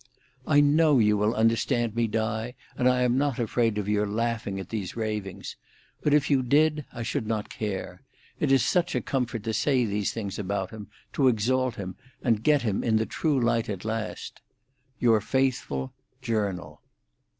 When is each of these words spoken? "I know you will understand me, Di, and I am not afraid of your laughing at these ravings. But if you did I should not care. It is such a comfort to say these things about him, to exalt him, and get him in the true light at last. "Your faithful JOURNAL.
"I 0.47 0.61
know 0.61 0.97
you 0.97 1.15
will 1.15 1.35
understand 1.35 1.93
me, 1.95 2.07
Di, 2.07 2.55
and 2.75 2.89
I 2.89 3.03
am 3.03 3.19
not 3.19 3.37
afraid 3.37 3.77
of 3.77 3.87
your 3.87 4.07
laughing 4.07 4.59
at 4.59 4.69
these 4.69 4.95
ravings. 4.95 5.57
But 6.01 6.11
if 6.11 6.27
you 6.27 6.41
did 6.41 6.85
I 6.91 7.03
should 7.03 7.27
not 7.27 7.49
care. 7.51 8.01
It 8.39 8.51
is 8.51 8.65
such 8.65 8.95
a 8.95 9.01
comfort 9.01 9.43
to 9.43 9.53
say 9.53 9.85
these 9.85 10.11
things 10.11 10.39
about 10.39 10.71
him, 10.71 10.87
to 11.13 11.27
exalt 11.27 11.75
him, 11.75 11.97
and 12.23 12.41
get 12.41 12.63
him 12.63 12.83
in 12.83 12.95
the 12.95 13.05
true 13.05 13.39
light 13.39 13.69
at 13.69 13.85
last. 13.85 14.41
"Your 14.97 15.21
faithful 15.21 15.93
JOURNAL. 16.23 16.81